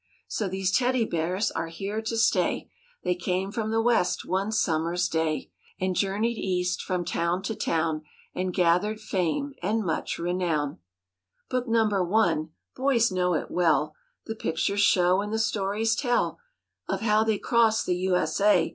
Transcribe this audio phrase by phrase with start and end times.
[0.27, 2.71] So these Teddy Bears are here to stay:
[3.03, 8.01] They came from the West one summer's day And journeyed East from town to town
[8.33, 10.79] And gathered fame and much renown.
[10.79, 13.93] 18 MORE ABOUT THE ROOSEVELT BEARS Book Number One (boys know it well)
[14.25, 16.39] The pictures show and the stories tell
[16.89, 18.15] Of how they crossed the U.
[18.15, 18.41] S.
[18.41, 18.69] A.